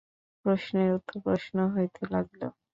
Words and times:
প্রশ্নের 0.45 0.89
উপর 0.97 1.15
প্রশ্ন 1.25 1.55
হইতে 1.73 2.01
লাগিল। 2.11 2.41